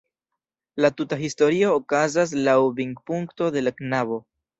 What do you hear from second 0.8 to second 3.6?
La tuta historio okazas laŭ vidpunkto